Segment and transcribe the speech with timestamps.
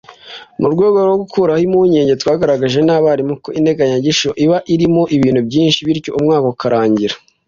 [0.59, 6.45] Mu rwego rwo gukuraho impungenge twagaragarijwe n’abarimu ko integanyanyigisho iba irimo ibintu byinshi bityo umwaka
[6.55, 7.15] ukarangira